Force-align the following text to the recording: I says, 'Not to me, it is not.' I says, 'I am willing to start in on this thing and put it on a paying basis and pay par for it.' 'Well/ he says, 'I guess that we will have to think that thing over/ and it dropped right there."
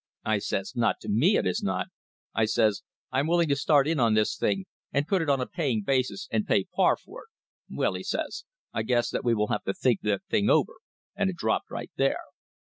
I 0.25 0.39
says, 0.39 0.73
'Not 0.75 0.99
to 1.01 1.09
me, 1.09 1.37
it 1.37 1.45
is 1.45 1.61
not.' 1.61 1.89
I 2.33 2.45
says, 2.45 2.81
'I 3.11 3.19
am 3.19 3.27
willing 3.27 3.49
to 3.49 3.55
start 3.55 3.87
in 3.87 3.99
on 3.99 4.15
this 4.15 4.35
thing 4.35 4.65
and 4.91 5.07
put 5.07 5.21
it 5.21 5.29
on 5.29 5.39
a 5.39 5.45
paying 5.45 5.83
basis 5.83 6.27
and 6.31 6.47
pay 6.47 6.63
par 6.63 6.97
for 6.97 7.25
it.' 7.25 7.75
'Well/ 7.75 7.93
he 7.93 8.01
says, 8.03 8.43
'I 8.73 8.81
guess 8.81 9.09
that 9.11 9.23
we 9.23 9.35
will 9.35 9.49
have 9.49 9.63
to 9.65 9.75
think 9.75 10.01
that 10.01 10.23
thing 10.27 10.49
over/ 10.49 10.73
and 11.15 11.29
it 11.29 11.35
dropped 11.35 11.69
right 11.69 11.91
there." 11.97 12.23